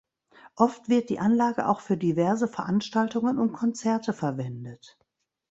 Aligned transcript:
Oft 0.55 0.89
wird 0.89 1.11
die 1.11 1.19
Anlage 1.19 1.67
auch 1.69 1.79
für 1.79 1.95
diverse 1.95 2.47
Veranstaltungen 2.47 3.37
und 3.37 3.51
Konzerte 3.53 4.13
verwendet. 4.13 4.97